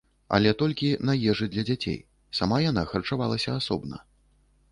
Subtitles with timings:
[0.35, 1.99] Але толькі на ежы для дзяцей,
[2.39, 4.01] сама яна харчавалася асобна.